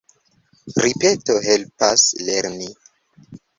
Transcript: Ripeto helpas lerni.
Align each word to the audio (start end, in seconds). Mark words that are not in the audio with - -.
Ripeto 0.85 1.37
helpas 1.49 2.07
lerni. 2.25 2.73